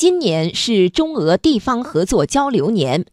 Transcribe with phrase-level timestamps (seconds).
[0.00, 3.04] 今年是中俄地方合作交流年。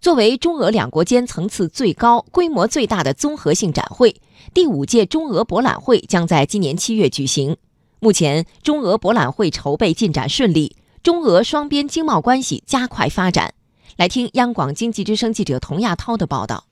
[0.00, 4.20] 作为中俄两国间层次最高、规模最大的综合性展会，
[4.52, 7.56] 第五届中俄博览会将在今年七月举行。
[8.00, 13.54] 目前，中俄博览会筹备进展顺利，中俄双边经贸关系加快发展。
[13.96, 16.66] 来听央广经济之声记者童亚涛的报道。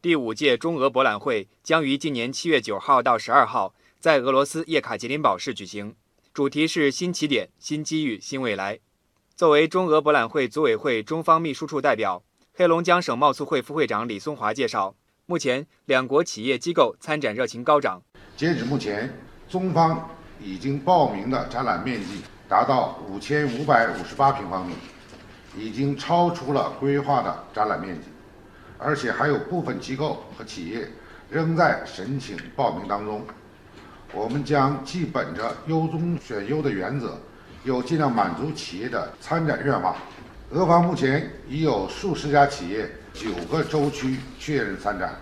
[0.00, 5.94] 第五届中俄博览会将于今年七月九号到十二号在俄罗斯叶卡捷琳堡市举行，
[6.32, 8.78] 主题是“新起点、新机遇、新未来”。
[9.36, 12.22] 作为中俄博览会组委会中方秘书处代表。
[12.54, 14.94] 黑龙江省贸促会副会长李松华介绍，
[15.26, 18.00] 目前两国企业机构参展热情高涨。
[18.34, 19.12] 截止目前，
[19.46, 20.08] 中方
[20.40, 24.72] 已经报名的展览面积达到五千五百五十八平方米，
[25.54, 28.08] 已经超出了规划的展览面积，
[28.78, 30.88] 而且还有部分机构和企业
[31.28, 33.22] 仍在申请报名当中。
[34.14, 37.20] 我们将既本着优中选优的原则，
[37.66, 39.94] 又尽量满足企业的参展愿望。
[40.52, 45.16] 俄方目前已有数十家企业、九个州区确认参展，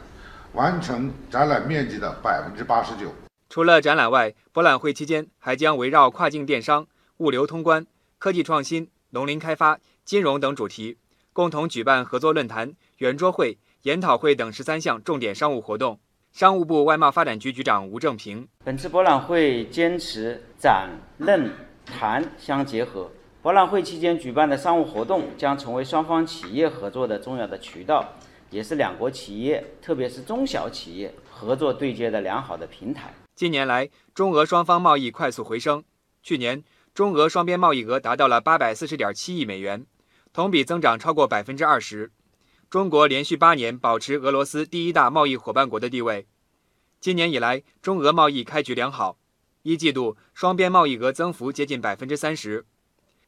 [0.52, 3.10] 完成展览面积的百分之八十九。
[3.48, 7.86] 除了展览外，博览会期间还将围绕跨境电商、物流通关、
[8.18, 10.98] 科技创新、农林开发、金融等主题，
[11.32, 15.98] 共同举办合作论坛、圆桌会、研讨会等十三项重点商务活动。
[16.30, 21.48] 商务部外贸发展局局长吴正平：本次博览会坚持展、论、
[21.84, 23.10] 谈相结合。
[23.42, 28.14] 博览会期间举办的商务活动将成为双方企业合作的重要的渠道，
[28.50, 33.12] 也是两国企业，特别是中小企业合作对接的良好的平台。
[33.34, 35.84] 近年来，中俄双方贸易快速回升，
[36.22, 39.84] 去年中俄双边贸易额达到了八百四十点七亿美元，
[40.32, 42.12] 同比增长超过百分之二十。
[42.70, 46.26] 中国连续八年保持俄罗斯第一大贸易伙伴国的地位。
[46.98, 49.18] 今年以来，中俄贸易开局良好，
[49.64, 52.66] 一季度双边贸易额增幅接近百分之三十。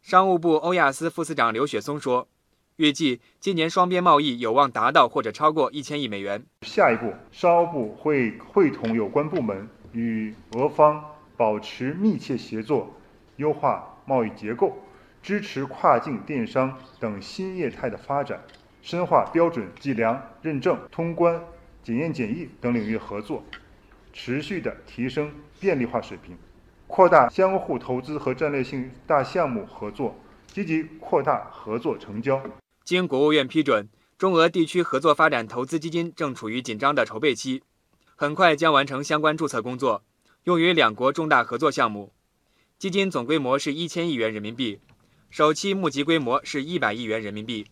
[0.03, 2.29] 商务部欧亚司副司长刘雪松说
[2.77, 6.45] ：“预计今年双边贸易有望达到或者超过一千亿美元。
[6.61, 11.03] 下一步，商务部会会同有关部门与俄方
[11.39, 12.95] 保持密切协作，
[13.37, 14.77] 优化贸易结构，
[15.23, 18.45] 支持跨境电商等新业态的发展，
[18.83, 21.43] 深化标准计量认证、通关、
[21.83, 23.43] 检验检疫等领域合作，
[24.17, 26.35] 持续的提升便利化水平。”
[26.89, 30.17] 扩大相互投资和战略性大项目合作，
[30.47, 32.43] 积极扩大合作成交。
[32.85, 37.63] 经国务院批准，中俄地区合作发展投资基金正处于紧张的筹备期，
[38.15, 40.05] 很快将完成相关注册工作，
[40.45, 42.13] 用于两国重大合作项目。
[42.79, 44.81] 基金总规模是一千亿元人民币，
[45.29, 47.67] 首期募集规模是一百亿元人民币。